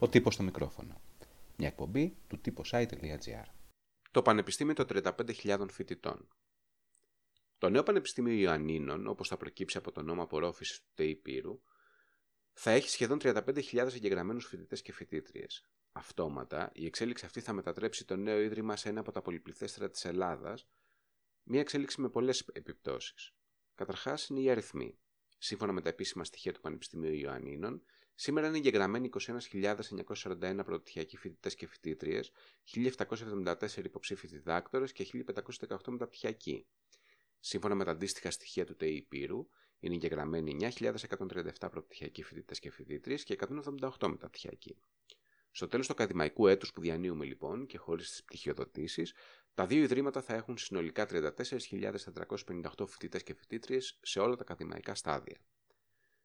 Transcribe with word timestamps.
Ο 0.00 0.08
τύπος 0.08 0.34
στο 0.34 0.42
μικρόφωνο. 0.42 1.00
Μια 1.56 1.68
εκπομπή 1.68 2.16
του 2.28 2.40
site.gr. 2.70 3.44
Το 4.10 4.22
Πανεπιστήμιο 4.22 4.74
των 4.74 4.86
35.000 4.88 5.66
φοιτητών. 5.70 6.28
Το 7.58 7.68
νέο 7.68 7.82
Πανεπιστήμιο 7.82 8.32
Ιωαννίνων, 8.32 9.06
όπως 9.06 9.28
θα 9.28 9.36
προκύψει 9.36 9.78
από 9.78 9.92
το 9.92 10.02
νόμο 10.02 10.22
απορρόφησης 10.22 10.80
του 10.80 10.88
ΤΕΙ 10.94 11.16
Πύρου, 11.16 11.60
θα 12.52 12.70
έχει 12.70 12.88
σχεδόν 12.88 13.18
35.000 13.22 13.94
εγγεγραμμένους 13.94 14.46
φοιτητές 14.46 14.82
και 14.82 14.92
φοιτήτριες. 14.92 15.68
Αυτόματα, 15.92 16.70
η 16.74 16.86
εξέλιξη 16.86 17.24
αυτή 17.24 17.40
θα 17.40 17.52
μετατρέψει 17.52 18.04
το 18.04 18.16
νέο 18.16 18.40
ίδρυμα 18.40 18.76
σε 18.76 18.88
ένα 18.88 19.00
από 19.00 19.12
τα 19.12 19.22
πολυπληθέστερα 19.22 19.90
της 19.90 20.04
Ελλάδας, 20.04 20.68
μια 21.42 21.60
εξέλιξη 21.60 22.00
με 22.00 22.08
πολλές 22.08 22.40
επιπτώσεις. 22.52 23.34
Καταρχάς, 23.74 24.28
είναι 24.28 24.40
οι 24.40 24.50
αριθμοί. 24.50 24.98
Σύμφωνα 25.38 25.72
με 25.72 25.80
τα 25.80 25.88
επίσημα 25.88 26.24
στοιχεία 26.24 26.52
του 26.52 26.60
Πανεπιστημίου 26.60 27.12
Ιωαννίνων, 27.12 27.82
σήμερα 28.20 28.46
είναι 28.46 28.56
εγγεγραμμένοι 28.56 29.10
21.941 29.26 30.60
πρωτοτυχιακοί 30.64 31.16
φοιτητές 31.16 31.54
και 31.54 31.66
φοιτήτριε, 31.66 32.20
1.774 32.74 33.84
υποψήφοι 33.84 34.26
διδάκτορες 34.26 34.92
και 34.92 35.06
1.518 35.12 35.76
μεταπτυχιακοί. 35.86 36.66
Σύμφωνα 37.40 37.74
με 37.74 37.84
τα 37.84 37.90
αντίστοιχα 37.90 38.30
στοιχεία 38.30 38.64
του 38.64 38.76
ΤΕΙ 38.76 39.02
Πύρου, 39.02 39.48
είναι 39.78 39.94
εγγεγραμμένοι 39.94 40.56
9.137 40.60 41.52
πρωτοτυχιακοί 41.58 42.22
φοιτητές 42.22 42.58
και 42.58 42.70
φοιτήτριε 42.70 43.16
και 43.16 43.36
178 44.00 44.08
μεταπτυχιακοί. 44.08 44.76
Στο 45.50 45.68
τέλος 45.68 45.86
του 45.86 45.92
ακαδημαϊκού 45.92 46.46
έτους 46.46 46.72
που 46.72 46.80
διανύουμε 46.80 47.24
λοιπόν 47.24 47.66
και 47.66 47.78
χωρίς 47.78 48.10
τις 48.10 48.24
πτυχιοδοτήσεις, 48.24 49.14
τα 49.54 49.66
δύο 49.66 49.82
ιδρύματα 49.82 50.22
θα 50.22 50.34
έχουν 50.34 50.58
συνολικά 50.58 51.06
34.458 51.08 52.86
φοιτητές 52.86 53.22
και 53.22 53.34
φοιτήτριε 53.34 53.78
σε 54.00 54.20
όλα 54.20 54.36
τα 54.36 54.42
ακαδημαϊκά 54.42 54.94
στάδια. 54.94 55.40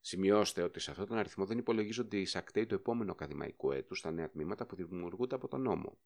Σημειώστε 0.00 0.62
ότι 0.62 0.80
σε 0.80 0.90
αυτόν 0.90 1.06
τον 1.06 1.16
αριθμό 1.18 1.44
δεν 1.44 1.58
υπολογίζονται 1.58 2.16
οι 2.16 2.20
εισακτέοι 2.20 2.66
του 2.66 2.74
επόμενου 2.74 3.10
ακαδημαϊκού 3.10 3.72
έτου 3.72 3.94
στα 3.94 4.10
νέα 4.10 4.30
τμήματα 4.30 4.66
που 4.66 4.76
δημιουργούνται 4.76 5.34
από 5.34 5.48
τον 5.48 5.62
νόμο. 5.62 5.98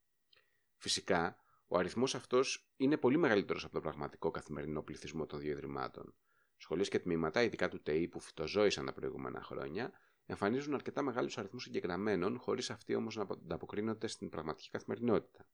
Φυσικά, 0.77 1.37
ο 1.67 1.77
αριθμός 1.77 2.15
αυτός 2.15 2.69
είναι 2.77 2.97
πολύ 2.97 3.17
μεγαλύτερος 3.17 3.63
από 3.63 3.73
τον 3.73 3.81
πραγματικό 3.81 4.31
καθημερινό 4.31 4.81
πληθυσμό 4.81 5.25
των 5.25 5.39
δύο 5.39 5.51
ιδρυμάτων. 5.51 6.15
Σχολές 6.57 6.89
και 6.89 6.99
τμήματα, 6.99 7.43
ειδικά 7.43 7.69
του 7.69 7.81
ΤΕΗ 7.81 8.07
που 8.07 8.19
φυτοζώησαν 8.19 8.85
τα 8.85 8.93
προηγούμενα 8.93 9.41
χρόνια, 9.41 9.91
εμφανίζουν 10.25 10.73
αρκετά 10.73 11.01
μεγάλους 11.01 11.37
αριθμούς 11.37 11.67
εγγεγραμμένων, 11.67 12.37
χωρίς 12.39 12.69
αυτοί 12.69 12.95
όμως 12.95 13.15
να 13.15 13.21
ανταποκρίνονται 13.21 14.07
στην 14.07 14.29
πραγματική 14.29 14.69
καθημερινότητα. 14.69 15.47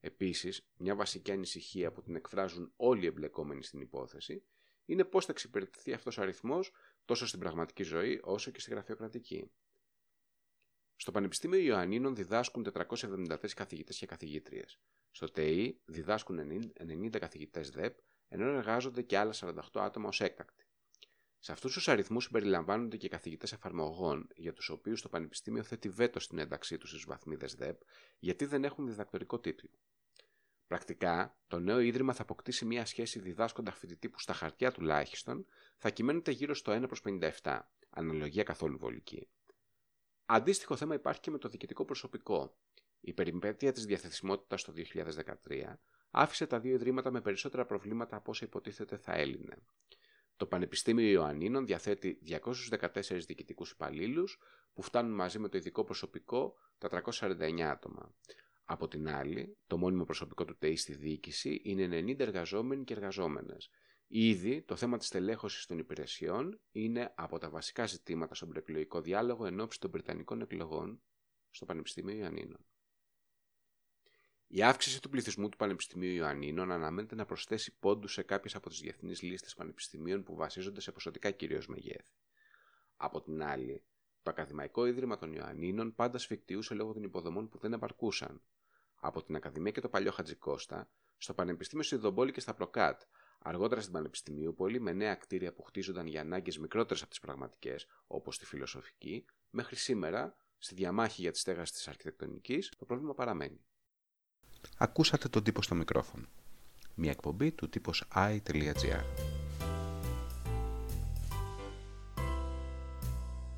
Επίσης, 0.00 0.68
μια 0.76 0.94
βασική 0.96 1.32
ανησυχία 1.32 1.92
που 1.92 2.02
την 2.02 2.16
εκφράζουν 2.16 2.72
όλοι 2.76 3.04
οι 3.04 3.06
εμπλεκόμενοι 3.06 3.62
στην 3.62 3.80
υπόθεση 3.80 4.44
είναι 4.92 5.04
πώς 5.04 5.24
θα 5.24 5.32
εξυπηρετηθεί 5.32 5.92
αυτός 5.92 6.18
ο 6.18 6.22
αριθμός 6.22 6.72
τόσο 7.04 7.26
στην 7.26 7.40
πραγματική 7.40 7.82
ζωή 7.82 8.20
όσο 8.22 8.50
και 8.50 8.60
στη 8.60 8.70
γραφειοκρατική. 8.70 9.50
Στο 10.96 11.10
Πανεπιστήμιο 11.10 11.58
Ιωαννίνων 11.58 12.14
διδάσκουν 12.14 12.66
473 12.72 13.48
καθηγητές 13.54 13.98
και 13.98 14.06
καθηγήτριες. 14.06 14.80
Στο 15.10 15.30
ΤΕΗ 15.30 15.80
διδάσκουν 15.84 16.38
90 16.78 17.18
καθηγητές 17.18 17.70
ΔΕΠ, 17.70 17.98
ενώ 18.28 18.44
εργάζονται 18.44 19.02
και 19.02 19.18
άλλα 19.18 19.32
48 19.32 19.54
άτομα 19.74 20.08
ως 20.08 20.20
έκτακτοι. 20.20 20.66
Σε 21.38 21.52
αυτούς 21.52 21.72
τους 21.72 21.88
αριθμούς 21.88 22.24
συμπεριλαμβάνονται 22.24 22.96
και 22.96 23.08
καθηγητές 23.08 23.52
εφαρμογών, 23.52 24.28
για 24.34 24.52
τους 24.52 24.68
οποίους 24.68 25.02
το 25.02 25.08
Πανεπιστήμιο 25.08 25.62
θέτει 25.62 25.88
βέτο 25.88 26.20
στην 26.20 26.38
ένταξή 26.38 26.78
τους 26.78 26.88
στις 26.88 27.04
βαθμίδες 27.04 27.54
ΔΕΠ, 27.54 27.80
γιατί 28.18 28.44
δεν 28.44 28.64
έχουν 28.64 28.86
διδακτορικό 28.86 29.40
τίτλο. 29.40 29.70
Πρακτικά, 30.66 31.36
το 31.48 31.58
νέο 31.58 31.80
ίδρυμα 31.80 32.12
θα 32.12 32.22
αποκτήσει 32.22 32.64
μια 32.64 32.86
σχέση 32.86 33.20
διδάσκοντα 33.20 33.72
φοιτητή 33.72 34.08
που 34.08 34.20
στα 34.20 34.32
χαρτιά 34.32 34.72
τουλάχιστον 34.72 35.46
θα 35.76 35.90
κυμαίνεται 35.90 36.30
γύρω 36.30 36.54
στο 36.54 36.72
1 36.72 36.86
προς 36.86 37.02
57, 37.42 37.60
αναλογία 37.90 38.42
καθόλου 38.42 38.78
βολική. 38.78 39.28
Αντίστοιχο 40.26 40.76
θέμα 40.76 40.94
υπάρχει 40.94 41.20
και 41.20 41.30
με 41.30 41.38
το 41.38 41.48
διοικητικό 41.48 41.84
προσωπικό. 41.84 42.56
Η 43.00 43.12
περιπέτεια 43.12 43.72
της 43.72 43.84
διαθεσιμότητας 43.84 44.64
το 44.64 44.72
2013 45.46 45.78
άφησε 46.10 46.46
τα 46.46 46.60
δύο 46.60 46.74
ιδρύματα 46.74 47.10
με 47.10 47.20
περισσότερα 47.20 47.66
προβλήματα 47.66 48.16
από 48.16 48.30
όσα 48.30 48.44
υποτίθεται 48.44 48.96
θα 48.96 49.12
έλυνε. 49.12 49.56
Το 50.36 50.46
Πανεπιστήμιο 50.46 51.08
Ιωαννίνων 51.08 51.66
διαθέτει 51.66 52.18
214 52.70 53.20
διοικητικούς 53.26 53.70
υπαλλήλους 53.70 54.38
που 54.74 54.82
φτάνουν 54.82 55.14
μαζί 55.14 55.38
με 55.38 55.48
το 55.48 55.58
ειδικό 55.58 55.84
προσωπικό 55.84 56.54
τα 56.78 56.88
349 56.88 57.60
άτομα. 57.60 58.14
Από 58.64 58.88
την 58.88 59.08
άλλη, 59.08 59.56
το 59.66 59.76
μόνιμο 59.76 60.04
προσωπικό 60.04 60.44
του 60.44 60.56
ΤΕΙ 60.58 60.76
στη 60.76 60.94
διοίκηση 60.94 61.60
είναι 61.64 62.00
90 62.00 62.18
εργαζόμενοι 62.18 62.84
και 62.84 62.92
εργαζόμενες. 62.92 63.70
Ήδη 64.06 64.62
το 64.62 64.76
θέμα 64.76 64.98
της 64.98 65.08
τελέχωση 65.08 65.68
των 65.68 65.78
υπηρεσιών 65.78 66.60
είναι 66.70 67.12
από 67.16 67.38
τα 67.38 67.50
βασικά 67.50 67.86
ζητήματα 67.86 68.34
στον 68.34 68.48
προεκλογικό 68.48 69.00
διάλογο 69.00 69.46
εν 69.46 69.60
ώψη 69.60 69.80
των 69.80 69.90
Βρετανικών 69.90 70.40
εκλογών 70.40 71.02
στο 71.50 71.64
Πανεπιστήμιο 71.64 72.16
Ιωαννίνων. 72.16 72.66
Η 74.46 74.62
αύξηση 74.62 75.02
του 75.02 75.08
πληθυσμού 75.08 75.48
του 75.48 75.56
Πανεπιστημίου 75.56 76.14
Ιωαννίνων 76.14 76.72
αναμένεται 76.72 77.14
να 77.14 77.24
προσθέσει 77.24 77.76
πόντους 77.78 78.12
σε 78.12 78.22
κάποιες 78.22 78.54
από 78.54 78.68
τις 78.68 78.80
διεθνείς 78.80 79.22
λίστες 79.22 79.54
πανεπιστημίων 79.54 80.22
που 80.22 80.34
βασίζονται 80.34 80.80
σε 80.80 80.92
ποσοτικά 80.92 81.30
κυρίως 81.30 81.66
μεγέθη. 81.66 82.10
Από 82.96 83.20
την 83.20 83.42
άλλη, 83.42 83.84
το 84.22 84.30
Ακαδημαϊκό 84.30 84.86
Ίδρυμα 84.86 85.18
των 85.18 85.32
Ιωαννίνων 85.32 85.94
πάντα 85.94 86.18
σφιχτιούσε 86.18 86.74
λόγω 86.74 86.92
των 86.92 87.02
υποδομών 87.02 87.48
που 87.48 87.58
δεν 87.58 87.72
επαρκούσαν. 87.72 88.42
Από 89.00 89.22
την 89.22 89.36
Ακαδημία 89.36 89.72
και 89.72 89.80
το 89.80 89.88
παλιό 89.88 90.10
Χατζικώστα, 90.12 90.88
στο 91.16 91.34
Πανεπιστήμιο 91.34 91.84
Σιδομπόλη 91.84 92.32
και 92.32 92.40
στα 92.40 92.54
Προκάτ, 92.54 93.00
αργότερα 93.38 93.80
στην 93.80 93.92
Πανεπιστημίουπολη 93.92 94.80
με 94.80 94.92
νέα 94.92 95.14
κτίρια 95.14 95.52
που 95.52 95.62
χτίζονταν 95.62 96.06
για 96.06 96.20
ανάγκες 96.20 96.58
μικρότερες 96.58 97.02
από 97.02 97.10
τις 97.10 97.20
πραγματικές, 97.20 97.86
όπως 98.06 98.38
τη 98.38 98.46
φιλοσοφική, 98.46 99.24
μέχρι 99.50 99.76
σήμερα, 99.76 100.36
στη 100.58 100.74
διαμάχη 100.74 101.20
για 101.20 101.30
τη 101.30 101.38
στέγαση 101.38 101.72
της 101.72 101.88
αρχιτεκτονικής, 101.88 102.72
το 102.78 102.84
πρόβλημα 102.84 103.14
παραμένει. 103.14 103.64
Ακούσατε 104.78 105.28
τον 105.28 105.42
τύπο 105.42 105.62
στο 105.62 105.74
μικρόφωνο. 105.74 106.26
Μια 106.94 107.10
εκπομπή 107.10 107.52
του 107.52 107.68
τύπος 107.68 108.04
i.gr. 108.14 109.31